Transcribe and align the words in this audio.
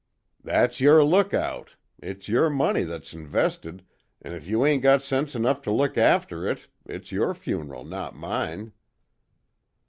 "That's 0.43 0.81
your 0.81 1.03
lookout. 1.03 1.75
It's 2.01 2.27
your 2.27 2.49
money 2.49 2.81
that's 2.85 3.13
invested, 3.13 3.85
an' 4.23 4.33
if 4.33 4.47
you 4.47 4.65
ain't 4.65 4.81
got 4.81 5.03
sense 5.03 5.35
enough 5.35 5.61
to 5.61 5.71
look 5.71 5.95
after 5.95 6.47
it, 6.47 6.67
it's 6.87 7.11
your 7.11 7.35
funeral 7.35 7.85
not 7.85 8.15
mine." 8.15 8.73